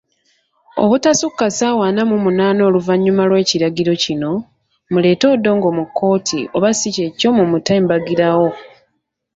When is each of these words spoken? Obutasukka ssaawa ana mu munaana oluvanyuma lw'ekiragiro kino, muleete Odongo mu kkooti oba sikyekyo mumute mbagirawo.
Obutasukka 0.83 1.45
ssaawa 1.49 1.83
ana 1.89 2.03
mu 2.11 2.17
munaana 2.23 2.61
oluvanyuma 2.69 3.23
lw'ekiragiro 3.29 3.93
kino, 4.03 4.31
muleete 4.91 5.25
Odongo 5.35 5.67
mu 5.77 5.83
kkooti 5.87 6.39
oba 6.55 6.69
sikyekyo 6.79 7.29
mumute 7.37 7.73
mbagirawo. 7.83 8.49